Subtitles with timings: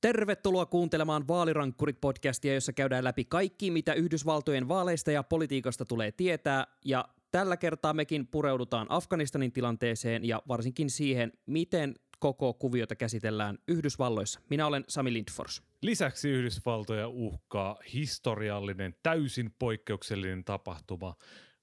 [0.00, 6.66] Tervetuloa kuuntelemaan Vaalirankkurit-podcastia, jossa käydään läpi kaikki, mitä Yhdysvaltojen vaaleista ja politiikasta tulee tietää.
[6.84, 14.40] Ja tällä kertaa mekin pureudutaan Afganistanin tilanteeseen ja varsinkin siihen, miten koko kuviota käsitellään Yhdysvalloissa.
[14.50, 15.62] Minä olen Sami Lindfors.
[15.82, 21.14] Lisäksi Yhdysvaltoja uhkaa historiallinen, täysin poikkeuksellinen tapahtuma,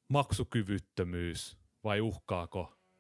[0.10, 2.77] maksukyvyttömyys, vai uhkaako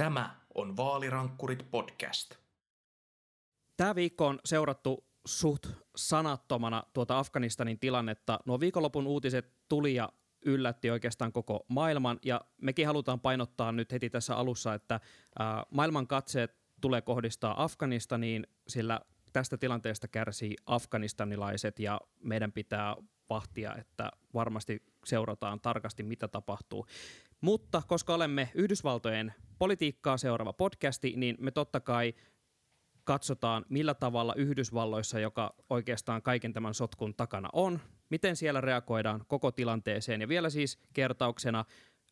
[0.00, 2.34] Tämä on Vaalirankkurit podcast.
[3.76, 8.40] Tämä viikko on seurattu suht sanattomana tuota Afganistanin tilannetta.
[8.46, 10.08] Nuo viikonlopun uutiset tuli ja
[10.44, 15.00] yllätti oikeastaan koko maailman ja mekin halutaan painottaa nyt heti tässä alussa, että
[15.70, 19.00] maailman katseet tulee kohdistaa Afganistaniin, sillä
[19.32, 22.96] tästä tilanteesta kärsii afganistanilaiset ja meidän pitää
[23.30, 26.86] vahtia, että varmasti seurataan tarkasti, mitä tapahtuu.
[27.40, 32.14] Mutta koska olemme Yhdysvaltojen politiikkaa seuraava podcasti, niin me totta kai
[33.04, 39.52] katsotaan, millä tavalla Yhdysvalloissa, joka oikeastaan kaiken tämän sotkun takana on, miten siellä reagoidaan koko
[39.52, 40.20] tilanteeseen.
[40.20, 41.64] Ja vielä siis kertauksena,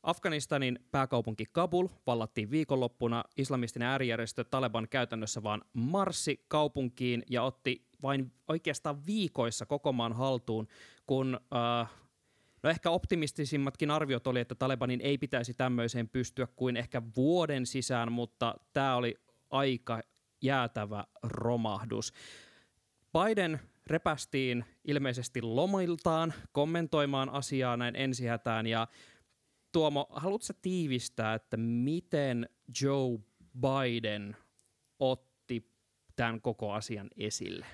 [0.03, 3.25] Afganistanin pääkaupunki Kabul vallattiin viikonloppuna.
[3.37, 10.69] Islamistinen äärijärjestö Taleban käytännössä vaan marssi kaupunkiin ja otti vain oikeastaan viikoissa koko maan haltuun,
[11.07, 11.41] kun
[11.83, 11.91] äh,
[12.63, 18.13] No ehkä optimistisimmatkin arviot oli, että Talebanin ei pitäisi tämmöiseen pystyä kuin ehkä vuoden sisään,
[18.13, 19.15] mutta tämä oli
[19.51, 20.01] aika
[20.43, 22.13] jäätävä romahdus.
[23.13, 28.87] Biden repästiin ilmeisesti lomiltaan kommentoimaan asiaa näin ensihätään ja
[29.73, 32.49] Tuomo, haluatko tiivistää, että miten
[32.83, 33.19] Joe
[33.61, 34.37] Biden
[34.99, 35.73] otti
[36.17, 37.67] tämän koko asian esille?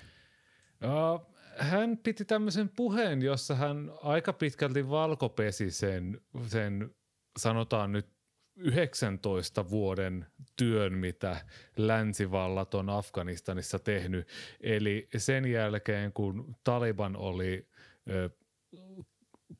[1.57, 6.95] Hän piti tämmöisen puheen, jossa hän aika pitkälti valkopesi sen, sen
[7.39, 8.15] sanotaan nyt
[8.55, 10.25] 19 vuoden
[10.55, 11.45] työn, mitä
[11.77, 14.27] länsivallat on Afganistanissa tehnyt.
[14.61, 17.67] Eli sen jälkeen, kun Taliban oli
[18.09, 18.29] ö,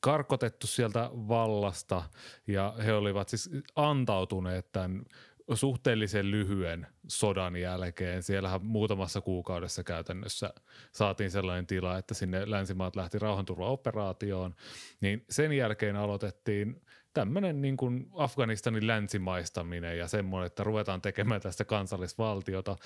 [0.00, 2.02] karkotettu sieltä vallasta
[2.46, 5.04] ja he olivat siis antautuneet tämän
[5.54, 8.22] suhteellisen lyhyen sodan jälkeen.
[8.22, 10.54] Siellähän muutamassa kuukaudessa käytännössä
[10.92, 14.54] saatiin sellainen tila, että sinne länsimaat lähti rauhanturvaoperaatioon.
[15.00, 16.82] Niin sen jälkeen aloitettiin
[17.14, 22.76] tämmöinen niin kuin Afganistanin länsimaistaminen ja semmoinen, että ruvetaan tekemään tästä kansallisvaltiota.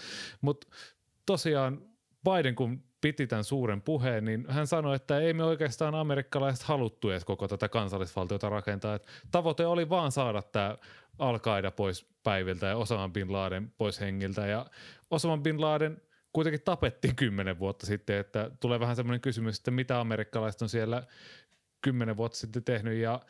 [0.41, 0.67] Mutta
[1.27, 1.83] tosiaan
[2.25, 7.11] Biden kun piti tämän suuren puheen, niin hän sanoi, että ei me oikeastaan amerikkalaiset haluttu
[7.11, 8.95] edes koko tätä kansallisvaltiota rakentaa.
[8.95, 10.77] Että tavoite oli vaan saada tämä
[11.21, 11.39] al
[11.77, 14.47] pois päiviltä ja Osama Bin Laden pois hengiltä.
[14.47, 14.67] Ja
[15.11, 20.01] Osama Bin Laden kuitenkin tapettiin kymmenen vuotta sitten, että tulee vähän semmoinen kysymys, että mitä
[20.01, 21.03] amerikkalaiset on siellä
[21.81, 22.99] kymmenen vuotta sitten tehnyt.
[22.99, 23.21] Ja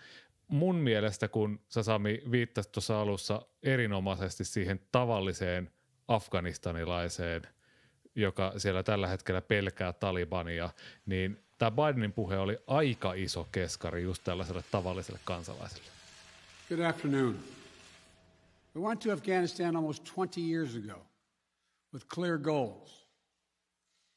[0.49, 5.71] mun mielestä, kun sä Sami viittasit tuossa alussa erinomaisesti siihen tavalliseen
[6.09, 7.43] afganistanilaiseen–
[8.15, 10.71] joka siellä tällä hetkellä pelkää Talibania,
[11.07, 15.89] niin tämä Bidenin puhe oli aika iso keskari just tällaiselle tavalliselle kansalaiselle.
[16.69, 17.39] Good afternoon.
[18.81, 20.97] We went to Afghanistan almost 20 years ago
[21.93, 22.91] with clear goals.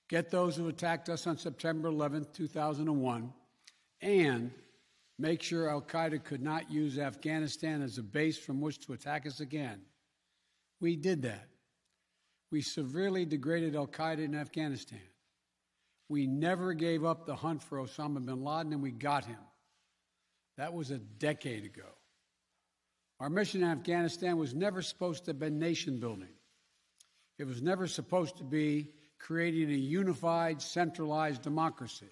[0.08, 3.34] Get those who attacked us on September 11th, 2001,
[4.00, 4.52] and
[5.20, 9.28] make sure Al Qaeda could not use Afghanistan as a base from which to attack
[9.28, 9.82] us again.
[10.80, 11.50] We did that.
[12.50, 15.02] We severely degraded Al Qaeda in Afghanistan.
[16.08, 19.44] We never gave up the hunt for Osama bin Laden, and we got him.
[20.56, 21.90] That was a decade ago.
[23.24, 26.36] Our mission in Afghanistan was never supposed to have been nation building.
[27.38, 32.12] It was never supposed to be creating a unified, centralized democracy.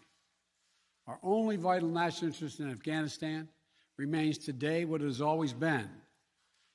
[1.08, 3.50] Our only vital national interest in Afghanistan
[3.98, 5.90] remains today what it has always been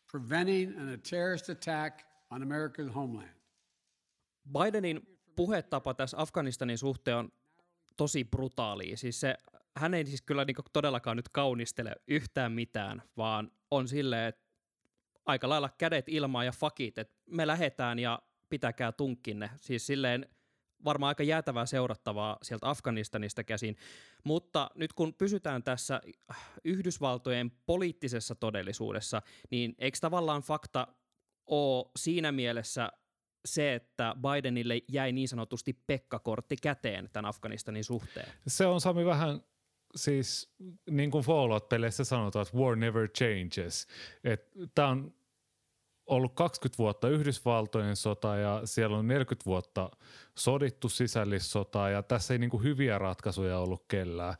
[0.06, 3.34] preventing a terrorist attack on America's homeland.
[4.52, 5.00] Bidenin
[5.36, 7.32] puhetapa tässä Afganistanin suhteen on
[7.96, 8.96] tosi brutaali.
[8.96, 9.36] Siis se,
[9.76, 14.46] hän ei siis kyllä niin todellakaan nyt kaunistele yhtään mitään, vaan on silleen, että
[15.26, 19.50] aika lailla kädet ilmaa ja fakit, että me lähetään ja pitäkää tunkkinne.
[19.56, 20.28] Siis silleen
[20.84, 23.76] varmaan aika jäätävää seurattavaa sieltä Afganistanista käsin.
[24.24, 26.00] Mutta nyt kun pysytään tässä
[26.64, 30.86] Yhdysvaltojen poliittisessa todellisuudessa, niin eikö tavallaan fakta
[31.46, 32.92] ole siinä mielessä
[33.44, 38.28] se, että Bidenille jäi niin sanotusti pekkakortti käteen tämän Afganistanin suhteen?
[38.46, 39.40] Se on Sami vähän
[39.96, 40.54] siis
[40.90, 43.86] niin kuin Fallout-peleissä sanotaan, että war never changes.
[44.74, 45.14] Tämä on
[46.06, 49.90] ollut 20 vuotta Yhdysvaltojen sota ja siellä on 40 vuotta
[50.38, 54.34] sodittu sisällissota ja tässä ei niin kuin hyviä ratkaisuja ollut kellään.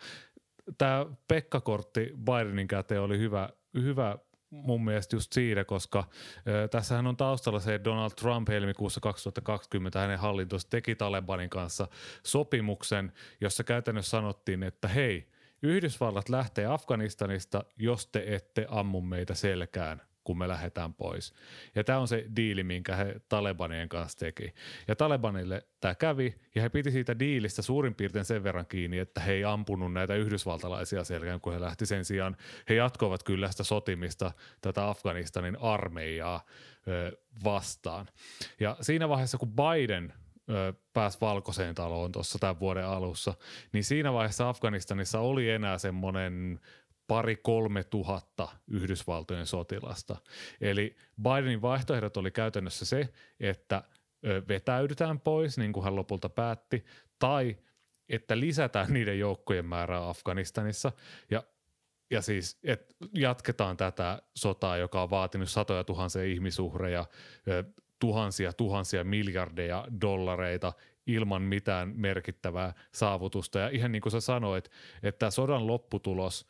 [0.79, 4.19] Tämä Pekka-kortti Bidenin käteen oli hyvä, hyvä
[4.51, 6.05] mun mielestä just siinä, koska
[6.49, 11.89] ö, tässähän on taustalla se, että Donald Trump helmikuussa 2020 hänen hallintonsa teki Talebanin kanssa
[12.23, 15.29] sopimuksen, jossa käytännössä sanottiin, että hei,
[15.67, 21.35] Yhdysvallat lähtee Afganistanista, jos te ette ammu meitä selkään kun me lähdetään pois.
[21.75, 24.55] Ja tämä on se diili, minkä he Talebanien kanssa teki.
[24.89, 29.21] Ja Talebanille tämä kävi, ja he piti siitä diilistä suurin piirtein sen verran kiinni, että
[29.21, 32.37] he ei ampunut näitä yhdysvaltalaisia selkään, kun he lähti sen sijaan.
[32.69, 36.45] He jatkoivat kyllä sitä sotimista tätä Afganistanin armeijaa
[36.89, 38.09] ö, vastaan.
[38.61, 40.13] Ja siinä vaiheessa, kun Biden
[40.93, 43.35] pääsi valkoiseen taloon tuossa tämän vuoden alussa,
[43.73, 46.61] niin siinä vaiheessa Afganistanissa oli enää semmoinen
[47.07, 50.17] pari kolme tuhatta Yhdysvaltojen sotilasta.
[50.61, 53.83] Eli Bidenin vaihtoehdot oli käytännössä se, että
[54.49, 56.85] vetäydytään pois, niin kuin hän lopulta päätti,
[57.19, 57.57] tai
[58.09, 60.93] että lisätään niiden joukkojen määrää Afganistanissa
[61.31, 61.43] ja
[62.11, 67.05] ja siis, että jatketaan tätä sotaa, joka on vaatinut satoja tuhansia ihmisuhreja,
[67.99, 70.73] tuhansia tuhansia miljardeja dollareita
[71.07, 73.59] ilman mitään merkittävää saavutusta.
[73.59, 74.71] Ja ihan niin kuin sä sanoit,
[75.03, 76.47] että sodan lopputulos–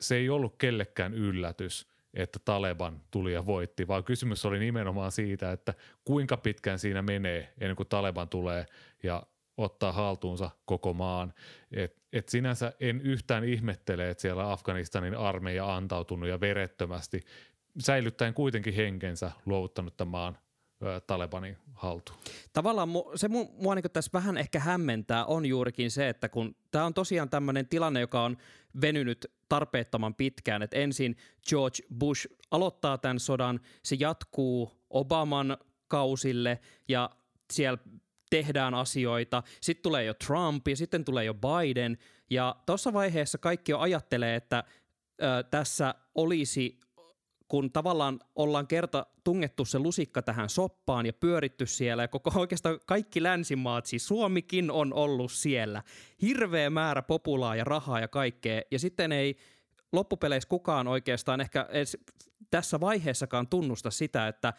[0.00, 5.52] se ei ollut kellekään yllätys, että Taleban tuli ja voitti, vaan kysymys oli nimenomaan siitä,
[5.52, 5.74] että
[6.04, 8.66] kuinka pitkään siinä menee ennen kuin Taleban tulee
[9.02, 9.22] ja
[9.56, 11.34] ottaa haltuunsa koko maan.
[11.72, 17.20] Et, et sinänsä en yhtään ihmettele, että siellä Afganistanin armeija antautunut ja verettömästi
[17.78, 20.38] säilyttäen kuitenkin henkensä luovuttanut tämän maan
[21.06, 22.18] Talebanin haltuun.
[22.52, 26.94] Tavallaan se mua niin tässä vähän ehkä hämmentää on juurikin se, että kun tämä on
[26.94, 28.36] tosiaan tämmöinen tilanne, joka on
[28.80, 31.16] venynyt tarpeettoman pitkään, että ensin
[31.48, 35.56] George Bush aloittaa tämän sodan, se jatkuu Obaman
[35.88, 37.10] kausille ja
[37.52, 37.78] siellä
[38.30, 41.98] tehdään asioita, sitten tulee jo Trump ja sitten tulee jo Biden
[42.30, 44.64] ja tuossa vaiheessa kaikki jo ajattelee, että
[45.22, 46.78] ö, tässä olisi
[47.50, 52.80] kun tavallaan ollaan kerta tungettu se lusikka tähän soppaan ja pyöritty siellä ja koko oikeastaan
[52.86, 55.82] kaikki länsimaat, siis Suomikin on ollut siellä.
[56.22, 59.36] Hirveä määrä populaa ja rahaa ja kaikkea ja sitten ei
[59.92, 61.98] loppupeleissä kukaan oikeastaan ehkä edes
[62.50, 64.52] tässä vaiheessakaan tunnusta sitä, että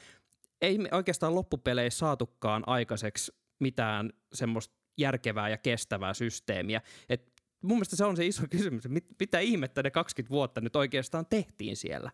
[0.61, 6.81] ei me oikeastaan loppupeleissä saatukaan aikaiseksi mitään semmoista järkevää ja kestävää systeemiä.
[7.09, 8.83] Et mun mielestä se on se iso kysymys,
[9.19, 12.11] mitä ihmettä ne 20 vuotta nyt oikeastaan tehtiin siellä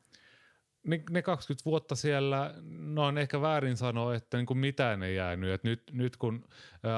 [0.87, 5.15] ne, ne 20 vuotta siellä, no on ehkä väärin sanoa, että niin kuin mitään ei
[5.15, 5.49] jäänyt.
[5.49, 6.45] Et nyt, nyt kun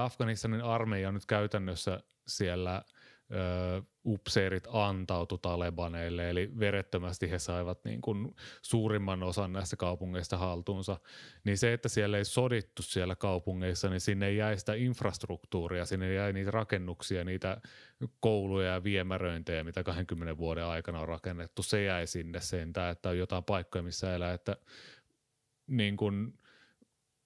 [0.01, 2.81] Afganistanin armeija on nyt käytännössä siellä–
[3.31, 10.99] ö, upseerit antautu talebaneille, eli verettömästi he saivat niin kuin suurimman osan näistä kaupungeista haltuunsa,
[11.43, 16.33] niin se, että siellä ei sodittu siellä kaupungeissa, niin sinne jäi sitä infrastruktuuria, sinne jäi
[16.33, 17.61] niitä rakennuksia, niitä
[18.19, 23.17] kouluja ja viemäröintejä, mitä 20 vuoden aikana on rakennettu, se jäi sinne sentään, että on
[23.17, 24.57] jotain paikkoja, missä elää, että
[25.67, 26.33] niin kuin–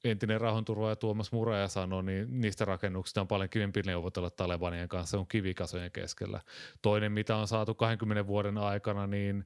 [0.04, 5.28] entinen rauhanturvaaja Tuomas Muraja sanoi, niin niistä rakennuksista on paljon kivempi neuvotella Talebanien kanssa, on
[5.28, 6.42] kivikasojen keskellä.
[6.82, 9.46] Toinen, mitä on saatu 20 vuoden aikana, niin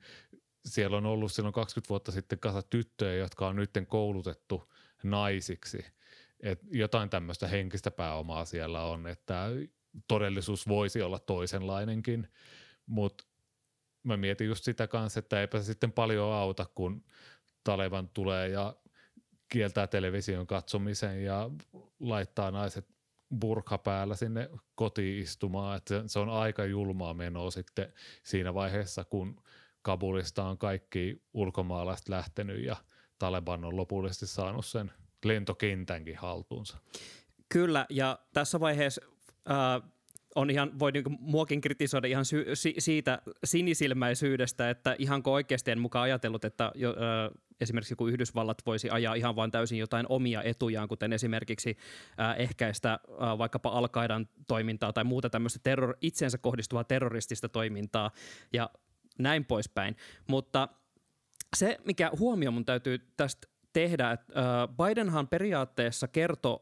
[0.65, 4.73] siellä on ollut silloin 20 vuotta sitten kasa tyttöjä, jotka on nyt koulutettu
[5.03, 5.85] naisiksi.
[6.39, 9.49] Et jotain tämmöistä henkistä pääomaa siellä on, että
[10.07, 12.27] todellisuus voisi olla toisenlainenkin,
[12.85, 13.23] mutta
[14.03, 17.03] mä mietin just sitä kanssa, että eipä se sitten paljon auta, kun
[17.63, 18.75] Taleban tulee ja
[19.49, 21.49] kieltää television katsomisen ja
[21.99, 22.85] laittaa naiset
[23.39, 25.77] burka päällä sinne kotiin istumaan.
[25.77, 29.41] Että se on aika julmaa menoa sitten siinä vaiheessa, kun
[29.81, 32.75] Kabulista on kaikki ulkomaalaiset lähtenyt ja
[33.19, 34.91] Taleban on lopullisesti saanut sen
[35.25, 36.77] lentokentänkin haltuunsa.
[37.49, 39.01] Kyllä, ja tässä vaiheessa
[39.49, 39.89] äh,
[40.35, 45.79] on ihan, voi niinku muokin kritisoida ihan sy- si- siitä sinisilmäisyydestä, että ihanko oikeasti en
[45.79, 50.43] mukaan ajatellut, että jo, äh, esimerkiksi joku Yhdysvallat voisi ajaa ihan vain täysin jotain omia
[50.43, 51.77] etujaan, kuten esimerkiksi
[52.19, 53.87] äh, ehkäistä äh, vaikkapa al
[54.47, 58.11] toimintaa tai muuta tämmöistä terror- itseensä kohdistuvaa terroristista toimintaa
[58.53, 58.69] ja
[59.19, 59.95] näin poispäin.
[60.27, 60.67] Mutta
[61.55, 66.59] se, mikä huomio mun täytyy tästä tehdä, että äh, Bidenhan periaatteessa kertoi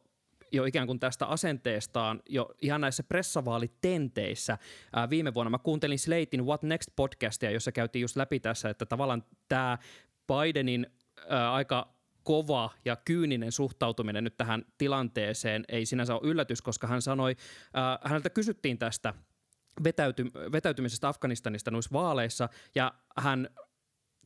[0.51, 4.57] jo ikään kuin tästä asenteestaan jo ihan näissä pressavaalitenteissä.
[4.93, 8.85] Ää, viime vuonna mä kuuntelin Slatein What Next podcastia, jossa käytiin just läpi tässä, että
[8.85, 9.77] tavallaan tämä
[10.27, 10.87] Bidenin
[11.29, 17.01] ää, aika kova ja kyyninen suhtautuminen nyt tähän tilanteeseen ei sinänsä ole yllätys, koska hän
[17.01, 17.35] sanoi,
[17.77, 19.13] äh, häneltä kysyttiin tästä
[19.83, 23.49] vetäyty, vetäytymisestä Afganistanista noissa vaaleissa, ja hän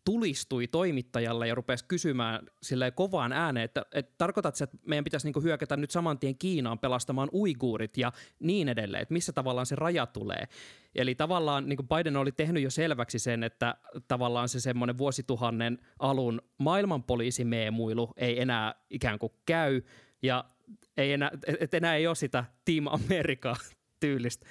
[0.06, 5.42] tulistui toimittajalle ja rupesi kysymään sille kovaan ääneen, että, että tarkoitatko, että meidän pitäisi niinku
[5.42, 10.06] hyökätä nyt saman tien Kiinaan pelastamaan uiguurit ja niin edelleen, että missä tavallaan se raja
[10.06, 10.48] tulee.
[10.96, 13.76] Eli tavallaan niin Biden oli tehnyt jo selväksi sen, että
[14.08, 19.82] tavallaan se semmoinen vuosituhannen alun maailmanpoliisimeemuilu ei enää ikään kuin käy
[20.22, 20.46] ja
[20.98, 23.56] ei enää, et enää ei ole sitä Team America
[24.00, 24.46] tyylistä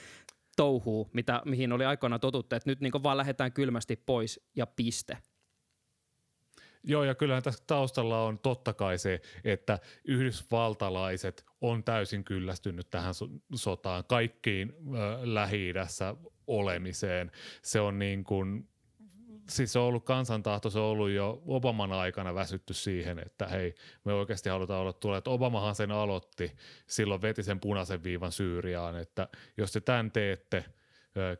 [0.59, 5.19] touhuu, mitä, mihin oli aikoinaan totuttu, että nyt niin vaan lähdetään kylmästi pois ja piste.
[6.85, 13.15] Joo, ja kyllähän tässä taustalla on totta kai se, että yhdysvaltalaiset on täysin kyllästynyt tähän
[13.55, 15.73] sotaan, kaikkiin äh, lähi
[16.47, 17.31] olemiseen.
[17.63, 18.69] Se on niin kuin,
[19.49, 23.75] siis se on ollut kansantahto, se on ollut jo Obaman aikana väsytty siihen, että hei,
[24.05, 26.53] me oikeasti halutaan olla tuolla, että Obamahan sen aloitti,
[26.87, 30.65] silloin veti sen punaisen viivan Syyriaan, että jos te tämän teette,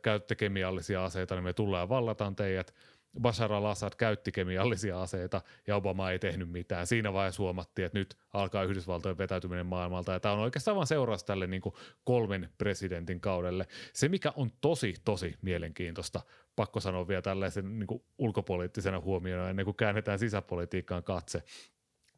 [0.01, 2.73] käytte kemiallisia aseita, niin me tullaan vallataan teidät–
[3.21, 6.87] Bashar al-Assad käytti kemiallisia aseita ja Obama ei tehnyt mitään.
[6.87, 11.23] Siinä vaiheessa huomattiin, että nyt alkaa Yhdysvaltojen vetäytyminen maailmalta ja tämä on oikeastaan vain seuraus
[11.23, 13.65] tälle niin kuin kolmen presidentin kaudelle.
[13.93, 16.21] Se, mikä on tosi, tosi mielenkiintoista,
[16.55, 21.43] pakko sanoa vielä tällaisen niin kuin ulkopoliittisena huomiona ennen kuin käännetään sisäpolitiikkaan katse,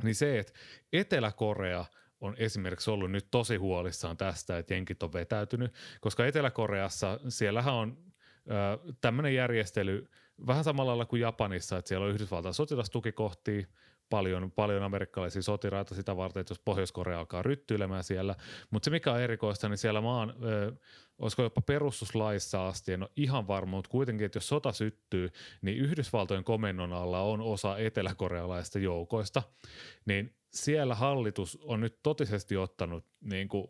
[0.03, 0.53] niin se, että
[0.93, 1.85] Etelä-Korea
[2.21, 7.97] on esimerkiksi ollut nyt tosi huolissaan tästä, että jenkit on vetäytynyt, koska Etelä-Koreassa siellähän on
[9.01, 10.07] tämmöinen järjestely–
[10.47, 13.67] vähän samalla lailla kuin Japanissa, että siellä on Yhdysvaltain sotilastukikohtia,
[14.11, 18.35] paljon, paljon amerikkalaisia sotilaita sitä varten, että jos Pohjois-Korea alkaa ryttyilemään siellä.
[18.71, 20.71] Mutta se mikä on erikoista, niin siellä maan, ö,
[21.19, 25.29] olisiko jopa perustuslaissa asti, en ole ihan varma, mutta kuitenkin, että jos sota syttyy,
[25.61, 29.43] niin Yhdysvaltojen komennon alla on osa eteläkorealaista joukoista,
[30.05, 33.67] niin siellä hallitus on nyt totisesti ottanut niin kuin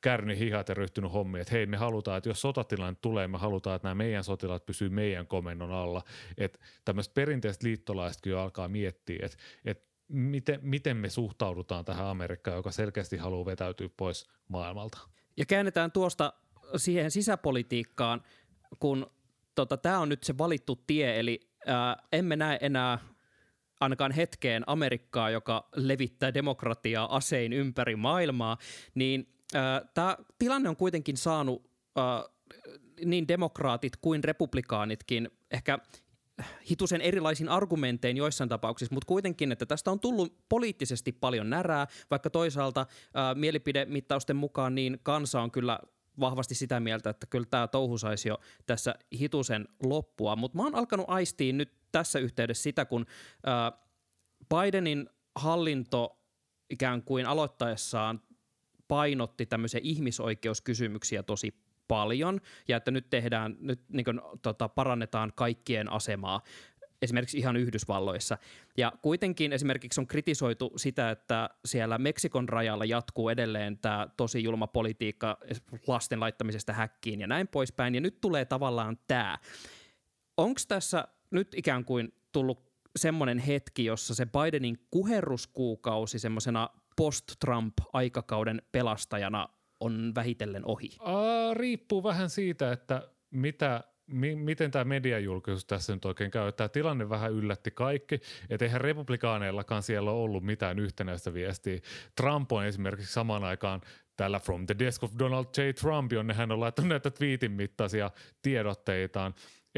[0.00, 3.76] kärni hihat ja ryhtynyt hommiin, että hei me halutaan, että jos sotatilanne tulee, me halutaan,
[3.76, 6.02] että nämä meidän sotilaat pysyy meidän komennon alla.
[6.38, 12.56] Että tämmöiset perinteiset liittolaisetkin jo alkaa miettiä, että, että miten, miten me suhtaudutaan tähän Amerikkaan,
[12.56, 14.98] joka selkeästi haluaa vetäytyä pois maailmalta.
[15.36, 16.32] Ja käännetään tuosta
[16.76, 18.22] siihen sisäpolitiikkaan,
[18.78, 19.10] kun
[19.54, 22.98] tota, tämä on nyt se valittu tie, eli ää, emme näe enää
[23.80, 28.56] ainakaan hetkeen Amerikkaa, joka levittää demokratiaa asein ympäri maailmaa,
[28.94, 29.37] niin
[29.94, 31.70] Tämä tilanne on kuitenkin saanut
[33.04, 35.78] niin demokraatit kuin republikaanitkin ehkä
[36.70, 42.30] hitusen erilaisin argumentein joissain tapauksissa, mutta kuitenkin, että tästä on tullut poliittisesti paljon närää, vaikka
[42.30, 45.78] toisaalta ää, mielipidemittausten mukaan niin kansa on kyllä
[46.20, 50.74] vahvasti sitä mieltä, että kyllä tämä touhu saisi jo tässä hitusen loppua, mutta mä oon
[50.74, 53.06] alkanut aistiin nyt tässä yhteydessä sitä, kun
[53.46, 53.72] ää,
[54.54, 56.20] Bidenin hallinto
[56.70, 58.22] ikään kuin aloittaessaan
[58.88, 61.54] painotti tämmöisiä ihmisoikeuskysymyksiä tosi
[61.88, 66.42] paljon ja että nyt tehdään, nyt niin kuin, tota, parannetaan kaikkien asemaa
[67.02, 68.38] esimerkiksi ihan Yhdysvalloissa.
[68.76, 74.66] Ja kuitenkin esimerkiksi on kritisoitu sitä, että siellä Meksikon rajalla jatkuu edelleen tämä tosi julma
[74.66, 75.38] politiikka
[75.86, 77.94] lasten laittamisesta häkkiin ja näin poispäin.
[77.94, 79.38] Ja nyt tulee tavallaan tämä.
[80.36, 86.68] Onko tässä nyt ikään kuin tullut semmoinen hetki, jossa se Bidenin kuherruskuukausi semmoisena
[86.98, 89.48] post-Trump-aikakauden pelastajana
[89.80, 90.90] on vähitellen ohi?
[91.00, 96.52] Uh, riippuu vähän siitä, että mitä mi- miten tämä mediajulkisuus tässä nyt oikein käy.
[96.52, 101.78] Tämä tilanne vähän yllätti kaikki, että eihän republikaaneillakaan siellä ole ollut mitään yhtenäistä viestiä.
[102.16, 103.80] Trump on esimerkiksi samaan aikaan
[104.16, 105.60] täällä From the Desk of Donald J.
[105.80, 108.10] Trump, jonne hän on laittanut näitä twiitin mittaisia
[108.42, 109.34] tiedotteitaan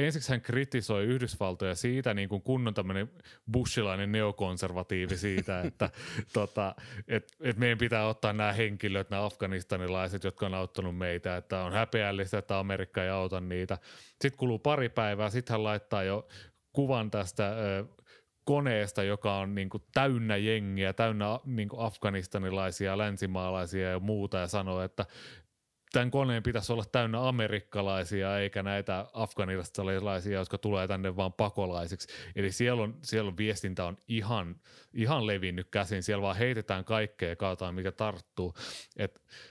[0.07, 3.11] ensiksi hän kritisoi Yhdysvaltoja siitä niin kuin kunnon tämmöinen
[3.53, 5.91] bushilainen neokonservatiivi siitä, että
[6.33, 6.75] tota,
[7.09, 11.73] et, et meidän pitää ottaa nämä henkilöt, nämä afganistanilaiset, jotka on auttanut meitä, että on
[11.73, 13.79] häpeällistä, että Amerikka ei auta niitä.
[14.11, 16.29] Sitten kuluu pari päivää, sitten hän laittaa jo
[16.73, 17.85] kuvan tästä ö,
[18.45, 24.47] koneesta, joka on niin kuin täynnä jengiä, täynnä niin kuin afganistanilaisia, länsimaalaisia ja muuta ja
[24.47, 25.07] sanoo, että
[25.93, 32.09] tämän koneen pitäisi olla täynnä amerikkalaisia eikä näitä afganistanilaisia, jotka tulee tänne vaan pakolaisiksi.
[32.37, 34.57] Eli siellä on, siellä on viestintä on ihan,
[34.95, 36.03] ihan levinnyt käsin.
[36.03, 38.55] Siellä vaan heitetään kaikkea ja katsotaan, mikä tarttuu.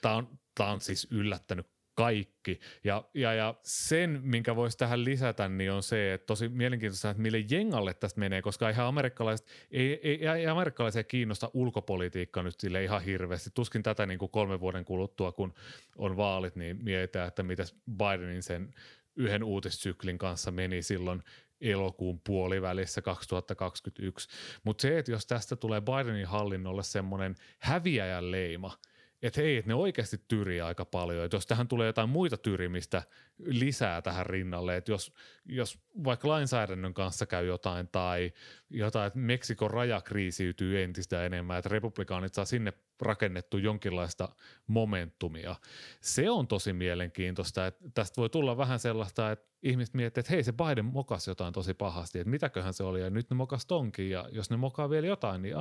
[0.01, 1.67] Tämä on, on siis yllättänyt
[1.99, 2.59] kaikki.
[2.83, 7.21] Ja, ja, ja sen, minkä voisi tähän lisätä, niin on se, että tosi mielenkiintoista, että
[7.21, 12.83] mille jengalle tästä menee, koska ihan amerikkalaiset, ei, ei, ei amerikkalaisia kiinnosta ulkopolitiikka nyt sille
[12.83, 13.49] ihan hirveästi.
[13.53, 15.53] Tuskin tätä niin kuin kolmen vuoden kuluttua, kun
[15.97, 17.63] on vaalit, niin mietitään, että mitä
[17.97, 18.73] Bidenin sen
[19.15, 21.23] yhden uutissyklin kanssa meni silloin
[21.61, 24.29] elokuun puolivälissä 2021.
[24.63, 28.71] Mutta se, että jos tästä tulee Bidenin hallinnolle semmoinen häviäjän leima–
[29.21, 31.25] että hei, että ne oikeasti tyrii aika paljon.
[31.25, 33.03] Että jos tähän tulee jotain muita tyrimistä
[33.45, 35.13] lisää tähän rinnalle, että jos,
[35.45, 38.33] jos vaikka lainsäädännön kanssa käy jotain tai
[38.69, 44.29] jotain, että Meksikon raja kriisiytyy entistä enemmän, että republikaanit saa sinne rakennettu jonkinlaista
[44.67, 45.55] momentumia.
[46.01, 50.43] Se on tosi mielenkiintoista, että tästä voi tulla vähän sellaista, että ihmiset miettii, että hei
[50.43, 54.09] se Biden mokas jotain tosi pahasti, että mitäköhän se oli ja nyt ne mokas tonkin
[54.09, 55.55] ja jos ne mokaa vielä jotain, niin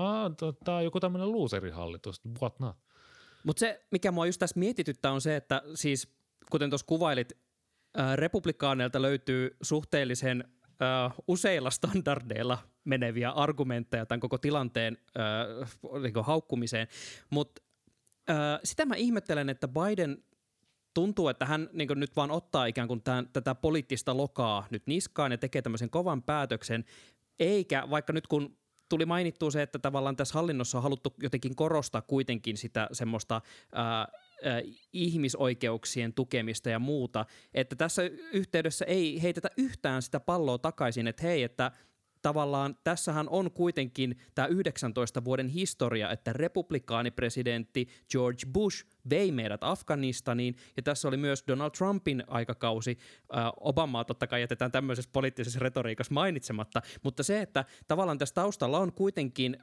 [0.65, 2.77] tämä on joku tämmöinen looserihallitus, what not.
[3.49, 6.09] Mutta se, mikä mua just tässä mietityttää, on se, että siis
[6.51, 7.33] kuten tuossa kuvailit,
[8.15, 10.45] republikaaneilta löytyy suhteellisen
[10.81, 15.47] ää, useilla standardeilla meneviä argumentteja tämän koko tilanteen ää,
[16.03, 16.89] niin haukkumiseen,
[17.31, 17.63] mutta
[18.65, 20.25] sitä mä ihmettelen, että Biden
[20.95, 25.33] tuntuu, että hän niin nyt vaan ottaa ikään kuin tämän, tätä poliittista lokaa nyt niskaan
[25.33, 26.85] ja tekee tämmöisen kovan päätöksen,
[27.39, 32.03] eikä vaikka nyt kun tuli mainittua se, että tavallaan tässä hallinnossa on haluttu jotenkin korostaa
[32.03, 33.41] kuitenkin sitä semmoista
[33.73, 34.09] ää,
[34.93, 38.03] ihmisoikeuksien tukemista ja muuta, että tässä
[38.33, 41.71] yhteydessä ei heitetä yhtään sitä palloa takaisin, että hei, että
[42.23, 50.57] tavallaan tässähän on kuitenkin tämä 19 vuoden historia, että republikaanipresidentti George Bush vei meidät Afganistaniin,
[50.77, 52.99] ja tässä oli myös Donald Trumpin aikakausi.
[53.61, 58.93] Obamaa totta kai jätetään tämmöisessä poliittisessa retoriikassa mainitsematta, mutta se, että tavallaan tässä taustalla on
[58.93, 59.57] kuitenkin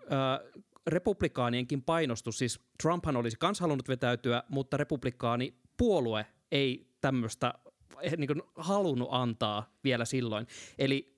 [0.87, 7.53] republikaanienkin painostus, siis Trumphan olisi kans halunnut vetäytyä, mutta republikaani puolue ei tämmöistä
[8.01, 10.47] eh, niin halunnut antaa vielä silloin.
[10.77, 11.14] Eli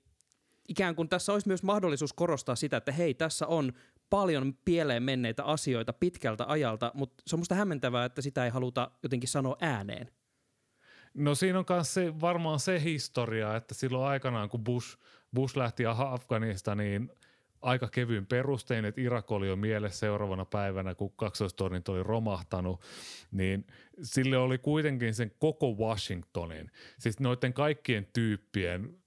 [0.68, 3.72] ikään kuin tässä olisi myös mahdollisuus korostaa sitä, että hei, tässä on
[4.10, 8.90] paljon pieleen menneitä asioita pitkältä ajalta, mutta se on musta hämmentävää, että sitä ei haluta
[9.02, 10.10] jotenkin sanoa ääneen.
[11.14, 14.98] No siinä on myös se, varmaan se historia, että silloin aikanaan kun Bush,
[15.34, 17.10] Bush lähti Afganistaniin
[17.62, 22.80] aika kevyin perustein, että Irak oli jo mielessä seuraavana päivänä, kun kaksoistornit oli romahtanut,
[23.30, 23.66] niin
[24.02, 28.98] sille oli kuitenkin sen koko Washingtonin, siis noiden kaikkien tyyppien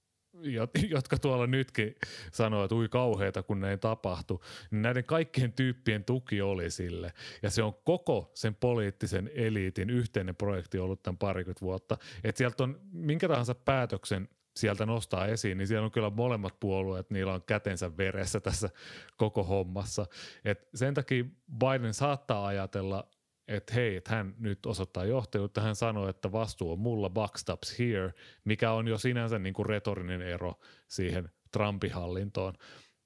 [0.88, 1.96] jotka tuolla nytkin
[2.32, 7.12] sanoo, että ui kauheita, kun ne ei tapahtu, niin näiden kaikkien tyyppien tuki oli sille.
[7.42, 11.98] Ja se on koko sen poliittisen eliitin yhteinen projekti ollut tämän parikymmentä vuotta.
[12.24, 17.10] Että sieltä on minkä tahansa päätöksen sieltä nostaa esiin, niin siellä on kyllä molemmat puolueet,
[17.10, 18.70] niillä on kätensä veressä tässä
[19.16, 20.06] koko hommassa.
[20.44, 21.24] Et sen takia
[21.58, 23.08] Biden saattaa ajatella
[23.52, 27.78] että hei, että hän nyt osoittaa johtajuutta, hän sanoi, että vastuu on mulla, buck stops
[27.78, 30.54] here, mikä on jo sinänsä niin kuin retorinen ero
[30.88, 32.54] siihen Trumpin hallintoon.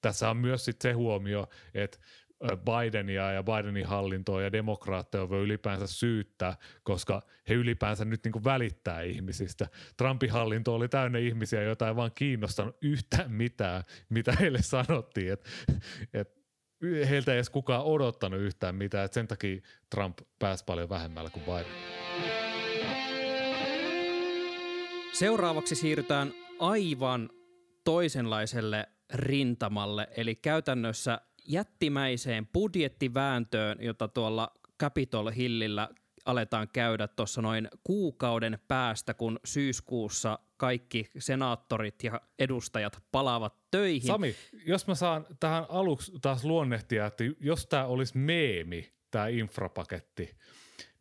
[0.00, 1.98] Tässä on myös sit se huomio, että
[2.40, 8.44] Bidenia ja Bidenin hallintoa ja demokraatteja voi ylipäänsä syyttää, koska he ylipäänsä nyt niin kuin
[8.44, 9.68] välittää ihmisistä.
[9.96, 15.32] Trumpin hallinto oli täynnä ihmisiä, joita ei vaan kiinnostanut yhtään mitään, mitä heille sanottiin.
[15.32, 15.44] Et,
[16.14, 16.45] et
[16.82, 19.60] heiltä ei edes kukaan odottanut yhtään mitään, että sen takia
[19.90, 21.72] Trump pääsi paljon vähemmällä kuin Biden.
[25.12, 27.30] Seuraavaksi siirrytään aivan
[27.84, 35.88] toisenlaiselle rintamalle, eli käytännössä jättimäiseen budjettivääntöön, jota tuolla Capitol Hillillä
[36.24, 44.06] aletaan käydä tuossa noin kuukauden päästä, kun syyskuussa kaikki senaattorit ja edustajat palaavat töihin.
[44.06, 44.34] Sami,
[44.66, 50.36] jos mä saan tähän aluksi taas luonnehtia, että jos tämä olisi meemi, tämä infrapaketti,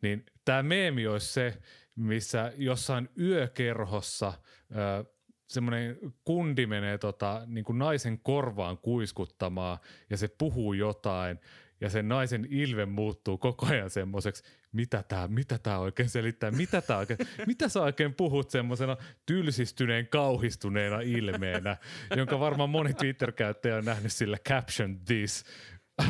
[0.02, 1.58] niin tämä meemi olisi se,
[1.96, 4.32] missä jossain yökerhossa
[4.70, 5.04] ö,
[5.48, 9.78] semmoinen kundi menee tota, niin kuin naisen korvaan kuiskuttamaan
[10.10, 11.38] ja se puhuu jotain
[11.80, 14.42] ja sen naisen ilve muuttuu koko ajan semmoiseksi,
[14.76, 20.08] mitä tämä mitä tää oikein selittää, mitä, tää oikein, mitä sä oikein puhut semmoisena tylsistyneen,
[20.08, 21.76] kauhistuneena ilmeenä,
[22.16, 25.44] jonka varmaan moni Twitter-käyttäjä on nähnyt sillä caption this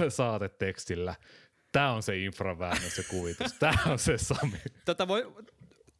[0.08, 1.14] saatetekstillä.
[1.72, 3.52] Tämä on se infraväännös se kuvitus.
[3.52, 4.58] Tämä on se Sami.
[4.84, 5.34] Tota voi,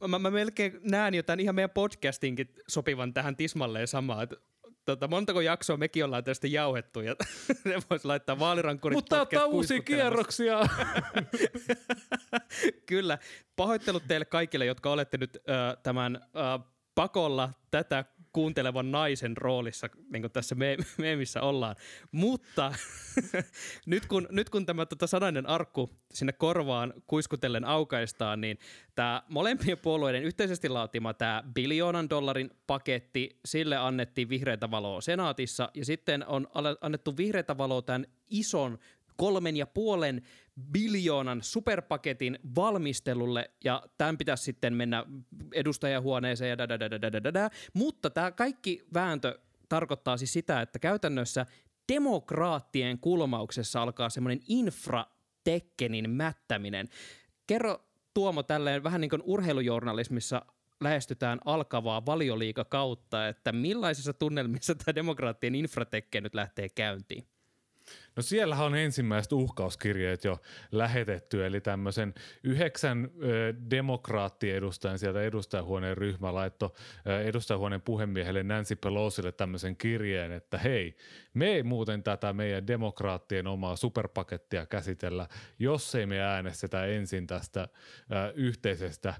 [0.09, 4.29] mä, mä melkein näen jo tämän ihan meidän podcastinkin sopivan tähän tismalleen samaan.
[4.87, 7.17] Tota, montako jaksoa mekin ollaan tästä jauhettu ja
[7.65, 10.61] ne voisi laittaa vaalirankkurit Mutta ottaa uusia kierroksia.
[12.87, 13.19] Kyllä.
[13.57, 18.05] Pahoittelut teille kaikille, jotka olette nyt äh, tämän äh, pakolla tätä
[18.37, 21.77] kuuntelevan naisen roolissa, niin kuin tässä me- meemissä ollaan.
[22.13, 22.75] Mutta
[23.87, 28.59] nyt, kun, nyt kun tämä tota, sanainen arkku sinne korvaan kuiskutellen aukaistaan, niin
[28.95, 35.85] tämä molempien puolueiden yhteisesti laatima tämä biljoonan dollarin paketti, sille annettiin vihreitä valoa senaatissa ja
[35.85, 36.47] sitten on
[36.81, 38.79] annettu vihreitä valoa tämän ison
[39.17, 40.23] kolmen ja puolen
[40.73, 45.05] biljoonan superpaketin valmistelulle ja tämän pitäisi sitten mennä
[45.53, 47.51] edustajahuoneeseen ja da, da, da, da, da, da, da.
[47.75, 49.39] Mutta tämä kaikki vääntö
[49.69, 51.47] tarkoittaa siis sitä, että käytännössä
[51.93, 56.89] demokraattien kulmauksessa alkaa semmoinen infratekkenin mättäminen.
[57.47, 57.83] Kerro
[58.15, 60.43] Tuomo tälleen vähän niin kuin urheilujournalismissa
[60.81, 67.27] lähestytään alkavaa valioliikakautta, että millaisissa tunnelmissa tämä demokraattien infratekke nyt lähtee käyntiin?
[68.17, 70.39] No siellä on ensimmäiset uhkauskirjeet jo
[70.73, 73.11] lähetetty, eli tämmöisen yhdeksän
[73.71, 76.71] demokraattiedustajan sieltä edustajahuoneen ryhmä laittoi
[77.25, 80.97] edustajahuoneen puhemiehelle Nancy Pelosille tämmöisen kirjeen, että hei,
[81.35, 87.69] me ei muuten tätä meidän demokraattien omaa superpakettia käsitellä, jos ei me äänestetä ensin tästä
[88.35, 89.15] yhteisestä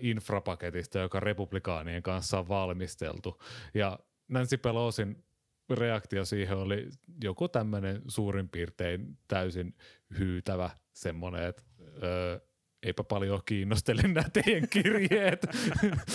[0.00, 3.42] infrapaketista, joka republikaanien kanssa on valmisteltu.
[3.74, 5.24] Ja Nancy Pelosin
[5.70, 6.88] reaktio siihen oli
[7.24, 9.74] joku tämmöinen suurin piirtein täysin
[10.18, 11.62] hyytävä semmoinen, että
[12.02, 12.38] öö,
[12.86, 15.46] eipä paljon kiinnostele nämä teidän kirjeet.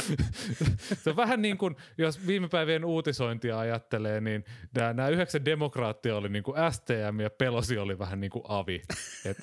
[1.03, 4.43] se on vähän niin kuin, jos viime päivien uutisointia ajattelee, niin
[4.75, 8.81] nämä, nämä yhdeksän demokraattia oli niin kuin STM ja Pelosi oli vähän niin kuin AVI.
[9.25, 9.37] Et,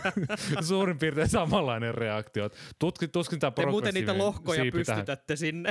[0.68, 2.50] suurin piirtein samanlainen reaktio.
[2.78, 5.38] Tuskin, tuskin tämä Te muuten niitä lohkoja pystytätte tähän.
[5.38, 5.70] sinne.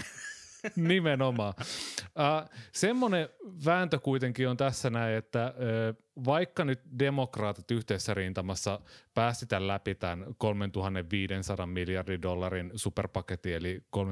[0.76, 1.54] Nimenomaan.
[1.60, 3.30] Uh, semmoinen
[3.66, 8.80] vääntö kuitenkin on tässä näin, että uh, vaikka nyt demokraatit yhteisessä rintamassa
[9.14, 14.04] päästetään läpi tämän 3500 miljardin dollarin superpaketti, eli 3,5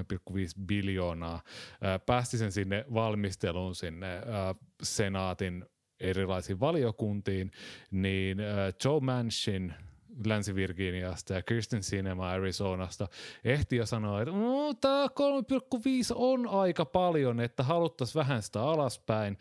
[0.66, 5.66] biljoonaa, uh, päästi sen sinne valmisteluun sinne uh, senaatin
[6.00, 7.52] erilaisiin valiokuntiin,
[7.92, 8.46] niin uh,
[8.86, 9.74] Joe Manchin–
[10.26, 13.08] Länsi-Virginiasta ja Kirsten Sinema Arizonasta
[13.44, 15.82] ehti jo sanoa, että no, tämä 3,5
[16.16, 19.38] on aika paljon, että haluttaisiin vähän sitä alaspäin.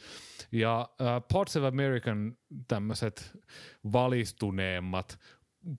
[0.53, 2.37] Ja uh, Parts of American
[2.69, 3.39] tämmöiset
[3.93, 5.19] valistuneemmat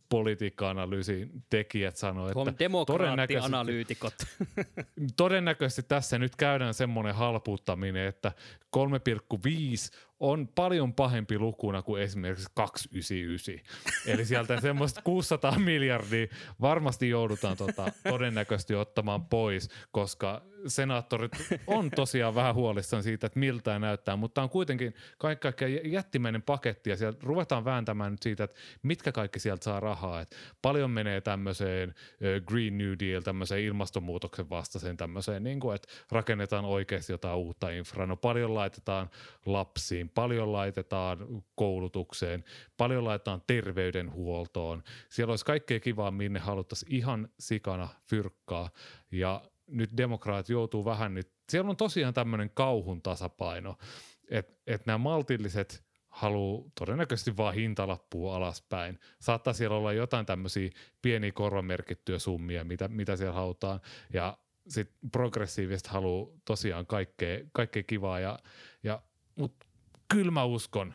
[0.10, 4.14] politiikka-analyysin tekijät sanoivat, että demokraatti-analyytikot.
[5.18, 8.32] todennäköisesti tässä nyt käydään semmoinen halpuuttaminen, että
[8.78, 13.60] 3,5 on paljon pahempi lukuna kuin esimerkiksi 299.
[14.08, 16.28] Eli sieltä semmoista 600 miljardia
[16.62, 21.32] varmasti joudutaan tota, todennäköisesti ottamaan pois, koska senaattorit
[21.68, 26.90] on tosiaan vähän huolissaan siitä, että miltä tämä näyttää, mutta on kuitenkin kaikki jättimäinen paketti
[26.90, 30.22] ja sieltä ruvetaan vääntämään nyt siitä, että mitkä kaikki sieltä saa rahaa.
[30.22, 31.94] Että paljon menee tämmöiseen
[32.46, 38.06] Green New Deal, tämmöiseen ilmastonmuutoksen vastaiseen tämmöiseen, niin kuin, että rakennetaan oikeasti jotain uutta infraa.
[38.06, 39.10] No paljon laitetaan
[39.46, 41.18] lapsiin, paljon laitetaan
[41.56, 42.44] koulutukseen,
[42.78, 44.84] paljon laitetaan terveydenhuoltoon.
[45.10, 48.70] Siellä olisi kaikkea kivaa, minne haluttaisiin ihan sikana fyrkkaa
[49.12, 53.78] ja nyt demokraat joutuu vähän nyt, siellä on tosiaan tämmöinen kauhun tasapaino,
[54.30, 59.00] että et nämä maltilliset haluaa todennäköisesti vaan hintalappua alaspäin.
[59.20, 60.70] Saattaa siellä olla jotain tämmöisiä
[61.02, 63.82] pieniä korvamerkittyjä summia, mitä, mitä siellä halutaan,
[64.14, 68.40] ja sitten progressiivista haluaa tosiaan kaikkea, kaikkea kivaa, ja,
[68.84, 69.02] ja,
[69.36, 69.66] mutta
[70.14, 70.94] kyllä mä uskon,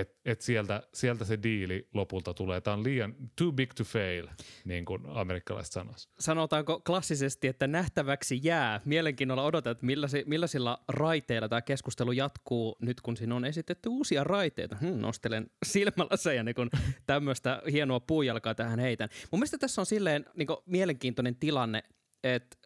[0.00, 2.60] että et sieltä, sieltä se diili lopulta tulee.
[2.60, 4.26] Tämä on liian too big to fail,
[4.64, 6.14] niin kuin amerikkalaiset sanoisivat.
[6.18, 8.80] Sanotaanko klassisesti, että nähtäväksi jää.
[8.84, 14.24] Mielenkiinnolla odotan, että millaisi, millaisilla raiteilla tämä keskustelu jatkuu nyt, kun siinä on esitetty uusia
[14.24, 14.76] raiteita.
[14.80, 16.70] Hmm, nostelen silmälasejani, kun
[17.06, 19.08] tämmöistä hienoa puujalkaa tähän heitän.
[19.30, 21.82] Mun mielestä tässä on silleen niin mielenkiintoinen tilanne,
[22.24, 22.56] että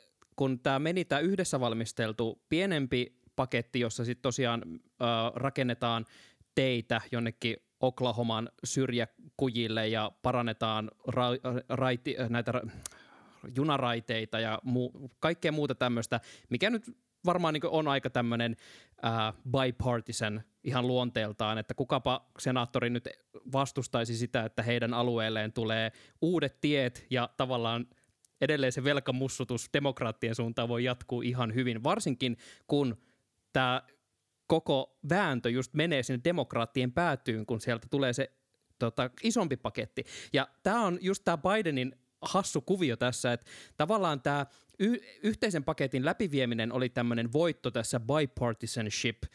[0.41, 6.05] kun tämä meni tämä yhdessä valmisteltu pienempi paketti, jossa sitten tosiaan äh, rakennetaan–
[6.55, 12.71] teitä jonnekin Oklahoman syrjäkujille ja parannetaan ra- raiti, näitä ra-
[13.57, 18.57] junaraiteita ja muu, kaikkea muuta tämmöistä, mikä nyt varmaan niin on aika tämmöinen
[19.05, 23.09] äh, bipartisan ihan luonteeltaan, että kukapa senaattori nyt
[23.53, 27.87] vastustaisi sitä, että heidän alueelleen tulee uudet tiet ja tavallaan
[28.41, 32.97] edelleen se velkamussutus demokraattien suuntaan voi jatkuu ihan hyvin, varsinkin kun
[33.53, 33.83] tämä
[34.47, 38.33] koko vääntö just menee sinne demokraattien päätyyn, kun sieltä tulee se
[38.79, 40.05] tota, isompi paketti.
[40.33, 44.47] Ja tämä on just tämä Bidenin hassu kuvio tässä, että tavallaan tämä
[44.79, 49.23] y- yhteisen paketin läpivieminen oli tämmöinen voitto tässä bipartisanship–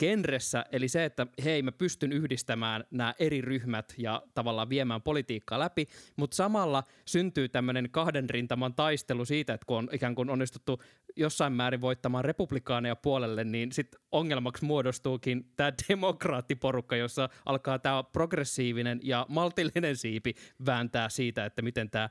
[0.00, 5.58] genressä, eli se, että hei, mä pystyn yhdistämään nämä eri ryhmät ja tavallaan viemään politiikkaa
[5.58, 10.82] läpi, mutta samalla syntyy tämmöinen kahden rintaman taistelu siitä, että kun on ikään kuin onnistuttu
[11.16, 19.00] jossain määrin voittamaan republikaaneja puolelle, niin sitten ongelmaksi muodostuukin tämä demokraattiporukka, jossa alkaa tämä progressiivinen
[19.02, 20.34] ja maltillinen siipi
[20.66, 22.08] vääntää siitä, että miten tämä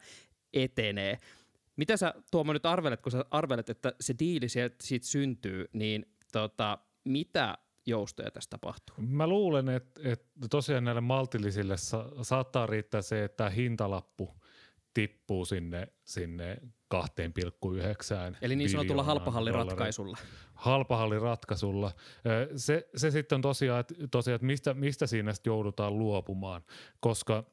[0.54, 1.18] etenee.
[1.76, 6.78] Mitä sä Tuomo nyt arvelet, kun sä arvelet, että se diili siitä, syntyy, niin tota,
[7.06, 8.96] mitä joustoja tästä tapahtuu?
[9.00, 14.36] Mä luulen, että, että tosiaan näille maltillisille sa- saattaa riittää se, että hintalappu
[14.94, 16.58] tippuu sinne, sinne
[16.96, 20.18] 2,9 Eli niin sanotulla halpahalliratkaisulla.
[20.54, 21.92] halpahalliratkaisulla.
[22.56, 26.62] Se, se sitten on tosiaan, että, tosiaan, että mistä, mistä siinä sitten joudutaan luopumaan,
[27.00, 27.44] koska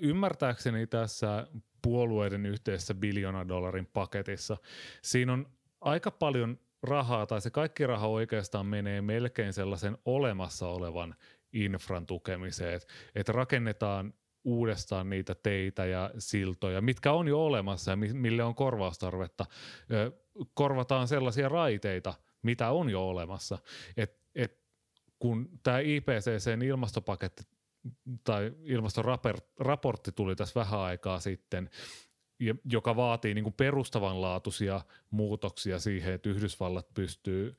[0.00, 1.46] ymmärtääkseni tässä
[1.82, 4.56] puolueiden yhteisessä biljoonan dollarin paketissa,
[5.02, 5.46] siinä on
[5.80, 11.14] aika paljon rahaa, tai se kaikki raha oikeastaan menee melkein sellaisen olemassa olevan
[11.52, 14.14] infran tukemiseen, että et rakennetaan
[14.44, 19.46] uudestaan niitä teitä ja siltoja, mitkä on jo olemassa ja mi- mille on korvaustarvetta.
[20.54, 23.58] Korvataan sellaisia raiteita, mitä on jo olemassa.
[23.96, 24.60] Et, et
[25.18, 27.42] kun tämä IPCCn ilmastopaketti
[28.24, 31.70] tai ilmastoraportti tuli tässä vähän aikaa sitten,
[32.64, 37.56] joka vaatii niin kuin perustavanlaatuisia muutoksia siihen, että Yhdysvallat pystyy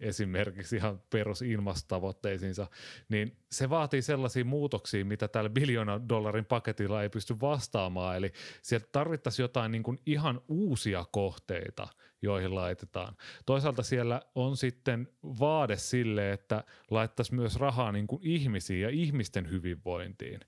[0.00, 2.66] esimerkiksi ihan perusilmastotavoitteisiinsa,
[3.08, 8.16] niin se vaatii sellaisia muutoksia, mitä tällä biljoonan dollarin paketilla ei pysty vastaamaan.
[8.16, 11.88] Eli sieltä tarvittaisiin jotain niin kuin ihan uusia kohteita,
[12.22, 13.16] joihin laitetaan.
[13.46, 19.50] Toisaalta siellä on sitten vaade sille, että laittaisi myös rahaa niin kuin ihmisiin ja ihmisten
[19.50, 20.40] hyvinvointiin.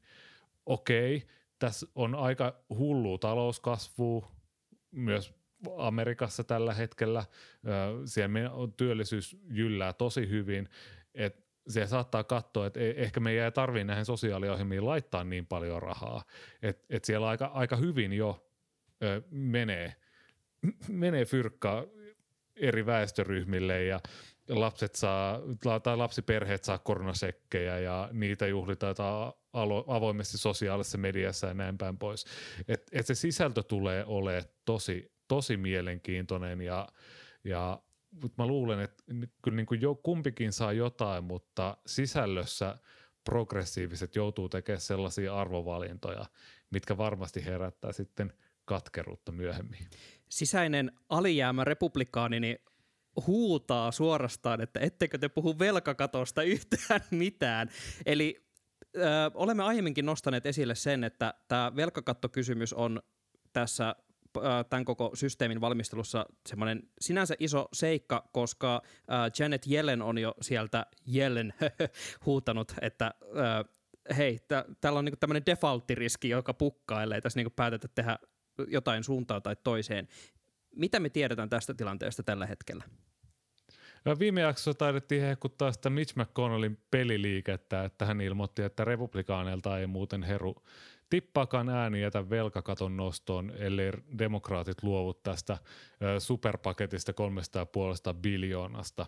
[0.66, 1.26] Okei,
[1.60, 4.30] tässä on aika hullua talouskasvua,
[4.90, 5.34] myös
[5.76, 7.24] Amerikassa tällä hetkellä.
[8.04, 10.68] Siellä työllisyys jyllää tosi hyvin,
[11.14, 15.82] että se saattaa katsoa, että e- ehkä meidän ei tarvitse näihin sosiaaliohjelmiin laittaa niin paljon
[15.82, 16.22] rahaa,
[16.62, 18.50] että et siellä aika, aika hyvin jo
[19.02, 19.96] ö, menee,
[20.88, 21.84] menee fyrkkaa
[22.56, 24.00] eri väestöryhmille ja
[24.50, 25.40] lapset saa,
[25.82, 28.94] tai lapsiperheet saa koronasekkejä ja niitä juhlitaan
[29.86, 32.24] avoimesti sosiaalisessa mediassa ja näin päin pois.
[32.68, 36.88] Et, et se sisältö tulee olemaan tosi, tosi mielenkiintoinen ja,
[37.44, 37.82] ja
[38.22, 39.04] mut mä luulen, että
[39.42, 42.78] kyllä niin kuin jo kumpikin saa jotain, mutta sisällössä
[43.24, 46.24] progressiiviset joutuu tekemään sellaisia arvovalintoja,
[46.70, 48.32] mitkä varmasti herättää sitten
[48.64, 49.86] katkeruutta myöhemmin.
[50.28, 52.58] Sisäinen alijäämä republikaani niin
[53.26, 57.70] huutaa suorastaan, että ettekö te puhu velkakatosta yhtään mitään.
[58.06, 58.46] Eli
[58.96, 59.00] ö,
[59.34, 63.02] olemme aiemminkin nostaneet esille sen, että tämä velkakattokysymys on
[63.52, 63.94] tässä
[64.70, 68.82] tämän koko systeemin valmistelussa semmoinen sinänsä iso seikka, koska
[69.38, 71.54] Janet Yellen on jo sieltä Yellen
[72.26, 73.14] huutanut, että
[74.16, 78.18] hei, tä, täällä on niinku tämmöinen defaulttiriski, joka pukkaa, ellei tässä niinku päätetä tehdä
[78.68, 80.08] jotain suuntaan tai toiseen.
[80.76, 82.84] Mitä me tiedetään tästä tilanteesta tällä hetkellä?
[84.04, 89.86] Ja viime jaksossa taidettiin hehkuttaa sitä Mitch McConnellin peliliikettä, että hän ilmoitti, että republikaaneilta ei
[89.86, 90.54] muuten heru
[91.10, 95.58] tippaakaan ääniä tämän velkakaton nostoon, ellei demokraatit luovu tästä
[96.18, 97.12] superpaketista
[98.12, 99.06] 3,5 biljoonasta.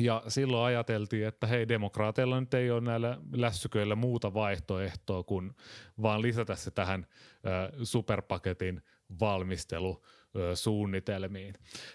[0.00, 5.56] Ja silloin ajateltiin, että hei, demokraateilla nyt ei ole näillä lässyköillä muuta vaihtoehtoa kuin
[6.02, 7.06] vaan lisätä se tähän
[7.82, 8.82] superpaketin
[9.20, 10.02] valmistelu
[10.54, 11.54] suunnitelmiin.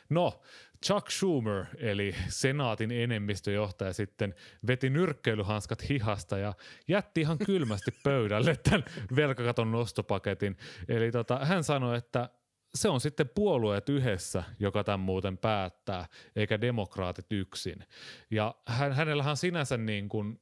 [0.10, 0.42] No,
[0.86, 4.36] Chuck Schumer, eli senaatin enemmistöjohtaja, sitten
[4.68, 6.54] veti nyrkkeilyhanskat hihasta ja
[6.88, 8.84] jätti ihan kylmästi pöydälle tämän
[9.16, 10.58] velkakaton nostopaketin.
[10.88, 12.30] Eli tota, hän sanoi, että
[12.76, 17.86] se on sitten puolueet yhdessä, joka tämän muuten päättää, eikä demokraatit yksin.
[18.32, 20.42] Ja hän, hänellähän sinänsä niin kuin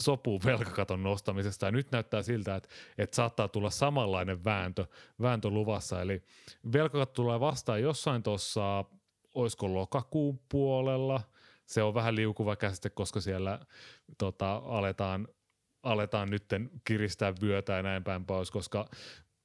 [0.00, 1.66] sopuun velkakaton nostamisesta.
[1.66, 4.86] Ja nyt näyttää siltä, että, että saattaa tulla samanlainen vääntö,
[5.20, 6.02] vääntö luvassa.
[6.02, 6.22] Eli
[6.72, 8.84] velkakatto tulee vastaan jossain tuossa,
[9.34, 11.20] olisiko lokakuun puolella.
[11.66, 13.60] Se on vähän liukuva käsite, koska siellä
[14.18, 15.28] tota, aletaan,
[15.82, 18.88] aletaan nytten kiristää vyötä ja näin päin pois, koska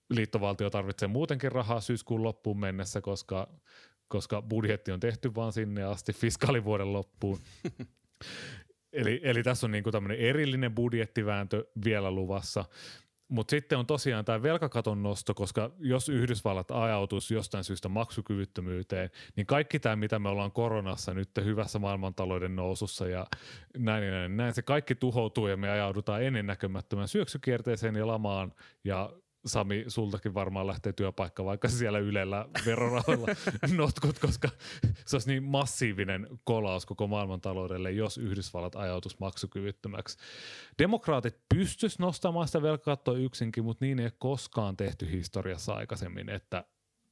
[0.10, 3.48] liittovaltio tarvitsee muutenkin rahaa syyskuun loppuun mennessä, koska,
[4.08, 7.40] koska budjetti on tehty vaan sinne asti fiskaalivuoden loppuun.
[8.94, 12.66] eli, eli tässä on niinku tämmöinen erillinen budjettivääntö vielä luvassa.
[13.28, 19.46] Mutta sitten on tosiaan tämä velkakaton nosto, koska jos Yhdysvallat ajautuisi jostain syystä maksukyvyttömyyteen, niin
[19.46, 23.28] kaikki tämä, mitä me ollaan koronassa nyt hyvässä maailmantalouden nousussa ja
[23.78, 29.10] näin, ja näin, näin, se kaikki tuhoutuu ja me ajaudutaan ennennäkemättömän syöksykierteeseen ja lamaan ja
[29.46, 33.28] Sami, sultakin varmaan lähtee työpaikka, vaikka siellä Ylellä verorahoilla
[33.78, 34.50] notkut, koska
[35.06, 40.18] se olisi niin massiivinen kolaus koko maailmantaloudelle, jos Yhdysvallat ajautuisi maksukyvyttömäksi.
[40.80, 46.66] Demokraatit pystyis nostamaan sitä velkakattoa yksinkin, mutta niin ei ole koskaan tehty historiassa aikaisemmin, että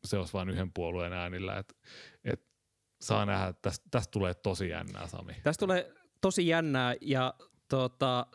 [0.06, 1.58] se olisi vain yhden puolueen äänillä.
[1.58, 1.78] Et,
[2.24, 2.48] et
[3.02, 5.34] saa nähdä, että tästä, tästä tulee tosi jännää, Sami.
[5.44, 7.34] Tästä tulee tosi jännää ja
[7.70, 8.28] tota,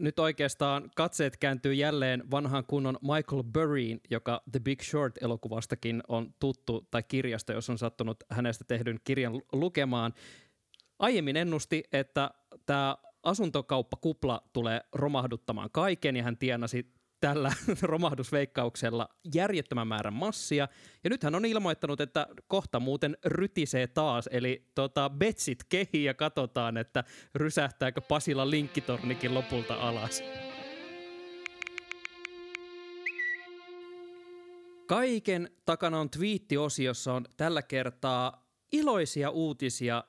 [0.00, 6.88] nyt oikeastaan katseet kääntyy jälleen vanhaan kunnon Michael Burryin, joka The Big Short-elokuvastakin on tuttu,
[6.90, 10.14] tai kirjasta, jos on sattunut hänestä tehdyn kirjan lukemaan.
[10.98, 12.30] Aiemmin ennusti, että
[12.66, 17.52] tämä asuntokauppakupla tulee romahduttamaan kaiken, ja hän tienasi tällä
[17.82, 20.68] romahdusveikkauksella järjettömän määrän massia.
[21.04, 26.14] Ja nyt hän on ilmoittanut, että kohta muuten rytisee taas, eli tota, betsit kehii ja
[26.14, 27.04] katsotaan, että
[27.34, 30.22] rysähtääkö Pasila linkkitornikin lopulta alas.
[34.86, 40.04] Kaiken takana on twiittiosiossa on tällä kertaa iloisia uutisia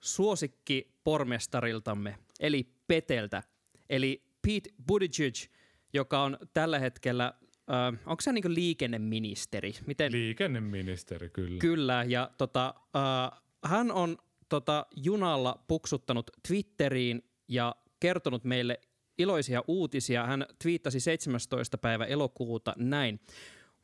[0.00, 3.42] suosikki pormestariltamme, eli Peteltä.
[3.90, 5.34] Eli Pete Buttigieg–
[5.94, 7.34] joka on tällä hetkellä,
[7.70, 9.72] äh, onko se niin liikenneministeri?
[9.86, 10.12] Miten?
[10.12, 11.58] Liikenneministeri, kyllä.
[11.58, 18.80] Kyllä, ja tota, äh, hän on tota, junalla puksuttanut Twitteriin ja kertonut meille
[19.18, 20.26] iloisia uutisia.
[20.26, 21.78] Hän twiittasi 17.
[21.78, 23.20] päivä elokuuta näin.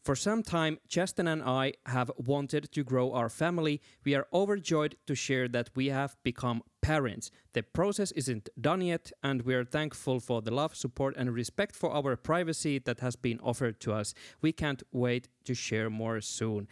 [0.02, 3.82] For some time, Justin and I have wanted to grow our family.
[4.04, 7.30] We are overjoyed to share that we have become parents.
[7.52, 11.76] The process isn't done yet, and we are thankful for the love, support, and respect
[11.76, 14.14] for our privacy that has been offered to us.
[14.40, 16.66] We can't wait to share more soon.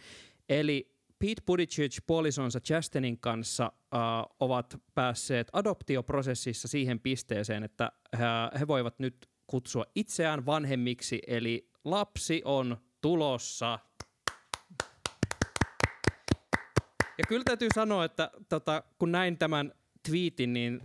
[0.49, 0.81] Eli
[1.19, 3.99] Pete Buttigieg puolisonsa Chastenin kanssa uh,
[4.39, 12.41] ovat päässeet adoptioprosessissa siihen pisteeseen, että uh, he voivat nyt kutsua itseään vanhemmiksi, eli lapsi
[12.45, 13.79] on tulossa.
[17.17, 19.73] Ja kyllä täytyy sanoa, että tota, kun näin tämän
[20.07, 20.81] twiitin, niin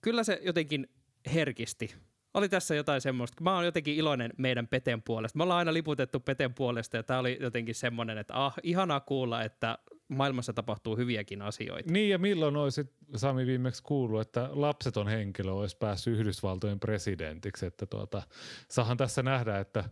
[0.00, 0.88] kyllä se jotenkin
[1.34, 1.94] herkisti.
[2.34, 3.42] Oli tässä jotain semmoista.
[3.42, 5.36] Mä oon jotenkin iloinen meidän Peten puolesta.
[5.36, 9.42] Me ollaan aina liputettu Peten puolesta ja tämä oli jotenkin semmoinen, että ah, ihanaa kuulla,
[9.42, 11.92] että maailmassa tapahtuu hyviäkin asioita.
[11.92, 17.66] Niin ja milloin olisi Sami viimeksi kuullut, että lapseton henkilö olisi päässyt Yhdysvaltojen presidentiksi.
[17.66, 18.22] Että tuota,
[18.68, 19.84] saahan tässä nähdä, että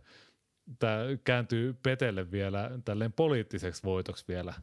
[0.79, 4.53] tämä kääntyy Petelle vielä tälleen poliittiseksi voitoksi vielä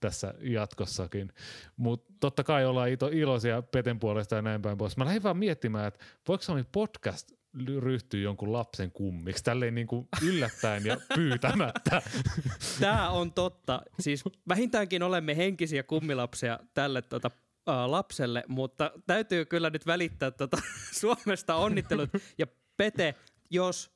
[0.00, 1.32] tässä jatkossakin.
[1.76, 4.96] Mutta totta kai ollaan iloisia Peten puolesta ja näin päin pois.
[4.96, 7.32] Mä lähdin vaan miettimään, että voiko Sami podcast
[7.78, 12.02] ryhtyä jonkun lapsen kummiksi, tälleen niin kuin yllättäen ja pyytämättä.
[12.80, 13.82] Tämä on totta.
[14.00, 17.30] Siis vähintäänkin olemme henkisiä kummilapsia tälle tota,
[17.68, 20.56] ä, lapselle, mutta täytyy kyllä nyt välittää tota,
[21.00, 22.10] Suomesta onnittelut.
[22.38, 22.46] Ja
[22.76, 23.14] Pete,
[23.50, 23.90] jos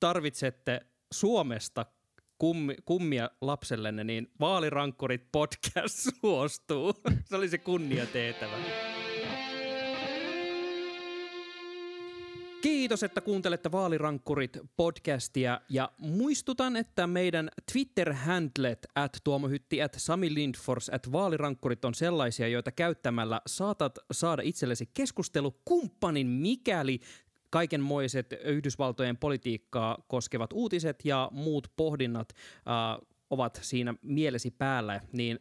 [0.00, 0.80] tarvitsette
[1.12, 1.86] Suomesta
[2.38, 6.94] kummi, kummia lapsellenne, niin Vaalirankkurit podcast suostuu.
[7.24, 8.56] se oli se kunnia tehtävä.
[12.62, 20.88] Kiitos, että kuuntelette Vaalirankkurit podcastia ja muistutan, että meidän Twitter-handlet at tuomohytti at Sami Lindfors
[20.88, 27.00] at vaalirankkurit on sellaisia, joita käyttämällä saatat saada itsellesi keskustelukumppanin, mikäli
[27.50, 35.38] kaikenmoiset Yhdysvaltojen politiikkaa koskevat uutiset ja muut pohdinnat äh, ovat siinä mielesi päällä, niin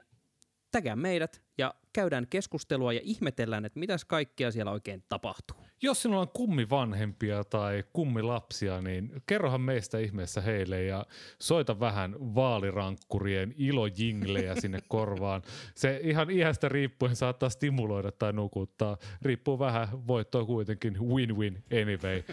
[0.71, 5.68] tägää meidät ja käydään keskustelua ja ihmetellään, että mitäs kaikkea siellä oikein tapahtuu.
[5.81, 11.05] Jos sinulla on kummivanhempia tai kummilapsia, niin kerrohan meistä ihmeessä heille ja
[11.39, 15.41] soita vähän vaalirankkurien ilojinglejä sinne korvaan.
[15.75, 18.97] Se ihan iästä riippuen saattaa stimuloida tai nukuttaa.
[19.21, 22.23] Riippuu vähän, voittoa kuitenkin win-win anyway.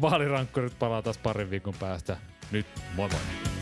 [0.00, 2.16] Vaalirankkurit palaa taas parin viikon päästä.
[2.52, 3.57] Nyt moi moi!